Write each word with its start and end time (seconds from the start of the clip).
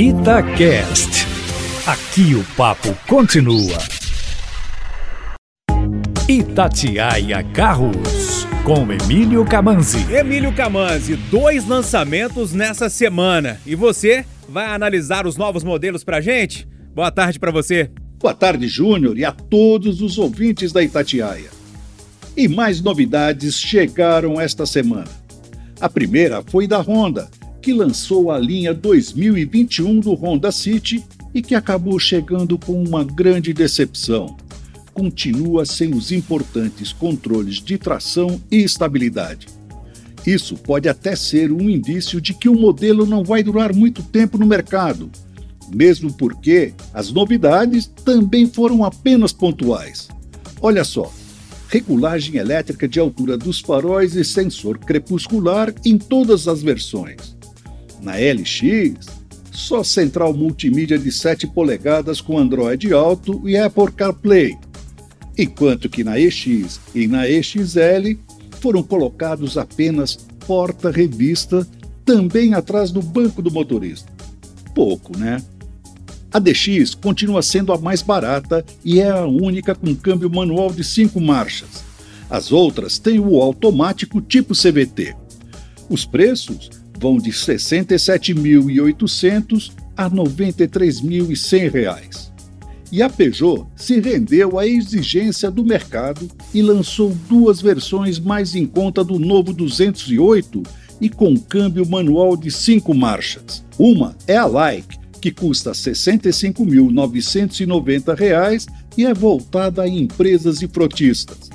Itacast. 0.00 1.26
Aqui 1.84 2.32
o 2.36 2.44
papo 2.56 2.96
continua. 3.08 3.76
Itatiaia 6.28 7.42
Carros, 7.52 8.46
com 8.62 8.92
Emílio 8.92 9.44
Camanzi. 9.44 10.06
Emílio 10.14 10.54
Camanzi, 10.54 11.16
dois 11.16 11.66
lançamentos 11.66 12.52
nessa 12.52 12.88
semana. 12.88 13.60
E 13.66 13.74
você 13.74 14.24
vai 14.48 14.66
analisar 14.66 15.26
os 15.26 15.36
novos 15.36 15.64
modelos 15.64 16.04
pra 16.04 16.20
gente? 16.20 16.68
Boa 16.94 17.10
tarde 17.10 17.40
para 17.40 17.50
você. 17.50 17.90
Boa 18.20 18.34
tarde, 18.34 18.68
Júnior, 18.68 19.18
e 19.18 19.24
a 19.24 19.32
todos 19.32 20.00
os 20.00 20.16
ouvintes 20.16 20.70
da 20.70 20.80
Itatiaia. 20.80 21.50
E 22.36 22.46
mais 22.46 22.80
novidades 22.80 23.58
chegaram 23.58 24.40
esta 24.40 24.64
semana. 24.64 25.10
A 25.80 25.88
primeira 25.88 26.40
foi 26.46 26.68
da 26.68 26.78
Honda, 26.78 27.28
que 27.68 27.72
lançou 27.74 28.30
a 28.30 28.38
linha 28.38 28.72
2021 28.72 30.00
do 30.00 30.14
Honda 30.14 30.50
City 30.50 31.04
e 31.34 31.42
que 31.42 31.54
acabou 31.54 31.98
chegando 31.98 32.56
com 32.56 32.82
uma 32.82 33.04
grande 33.04 33.52
decepção. 33.52 34.38
Continua 34.94 35.66
sem 35.66 35.94
os 35.94 36.10
importantes 36.10 36.94
controles 36.94 37.56
de 37.56 37.76
tração 37.76 38.40
e 38.50 38.56
estabilidade. 38.62 39.48
Isso 40.26 40.56
pode 40.56 40.88
até 40.88 41.14
ser 41.14 41.52
um 41.52 41.68
indício 41.68 42.22
de 42.22 42.32
que 42.32 42.48
o 42.48 42.58
modelo 42.58 43.04
não 43.04 43.22
vai 43.22 43.42
durar 43.42 43.74
muito 43.74 44.02
tempo 44.02 44.38
no 44.38 44.46
mercado 44.46 45.10
mesmo 45.70 46.10
porque 46.10 46.72
as 46.94 47.12
novidades 47.12 47.84
também 48.02 48.46
foram 48.46 48.82
apenas 48.82 49.30
pontuais. 49.30 50.08
Olha 50.62 50.84
só: 50.84 51.12
regulagem 51.68 52.36
elétrica 52.36 52.88
de 52.88 52.98
altura 52.98 53.36
dos 53.36 53.60
faróis 53.60 54.16
e 54.16 54.24
sensor 54.24 54.78
crepuscular 54.78 55.74
em 55.84 55.98
todas 55.98 56.48
as 56.48 56.62
versões. 56.62 57.36
Na 58.00 58.12
LX, 58.14 59.06
só 59.50 59.82
central 59.82 60.32
multimídia 60.32 60.98
de 60.98 61.10
7 61.10 61.46
polegadas 61.48 62.20
com 62.20 62.38
Android 62.38 62.92
Auto 62.92 63.48
e 63.48 63.56
Apple 63.56 63.90
CarPlay, 63.92 64.56
enquanto 65.36 65.88
que 65.88 66.04
na 66.04 66.18
EX 66.18 66.80
e 66.94 67.06
na 67.06 67.28
EXL 67.28 68.18
foram 68.60 68.82
colocados 68.82 69.58
apenas 69.58 70.16
porta-revista, 70.46 71.66
também 72.04 72.54
atrás 72.54 72.90
do 72.90 73.02
banco 73.02 73.42
do 73.42 73.50
motorista. 73.50 74.10
Pouco, 74.74 75.16
né? 75.18 75.42
A 76.32 76.38
DX 76.38 76.94
continua 76.94 77.42
sendo 77.42 77.72
a 77.72 77.78
mais 77.78 78.02
barata 78.02 78.64
e 78.84 79.00
é 79.00 79.10
a 79.10 79.26
única 79.26 79.74
com 79.74 79.94
câmbio 79.94 80.30
manual 80.30 80.70
de 80.72 80.84
cinco 80.84 81.20
marchas. 81.20 81.84
As 82.30 82.52
outras 82.52 82.98
têm 82.98 83.18
o 83.18 83.40
automático 83.40 84.20
tipo 84.20 84.54
CVT. 84.54 85.16
Os 85.88 86.04
preços 86.04 86.70
vão 87.00 87.18
de 87.18 87.30
R$ 87.30 87.36
67.800 87.36 89.70
a 89.96 90.04
R$ 90.04 90.16
93.100. 90.16 92.28
E 92.90 93.02
a 93.02 93.10
Peugeot 93.10 93.66
se 93.76 94.00
rendeu 94.00 94.58
à 94.58 94.66
exigência 94.66 95.50
do 95.50 95.62
mercado 95.62 96.26
e 96.54 96.62
lançou 96.62 97.14
duas 97.28 97.60
versões 97.60 98.18
mais 98.18 98.54
em 98.54 98.64
conta 98.66 99.04
do 99.04 99.18
novo 99.18 99.52
208 99.52 100.62
e 101.00 101.08
com 101.08 101.36
câmbio 101.36 101.86
manual 101.86 102.36
de 102.36 102.50
cinco 102.50 102.92
marchas. 102.94 103.64
Uma 103.78 104.16
é 104.26 104.36
a 104.36 104.46
Like, 104.46 104.98
que 105.20 105.30
custa 105.30 105.70
R$ 105.70 105.76
65.990 105.76 108.66
e 108.96 109.04
é 109.04 109.12
voltada 109.12 109.82
a 109.82 109.88
empresas 109.88 110.62
e 110.62 110.68
frotistas. 110.68 111.50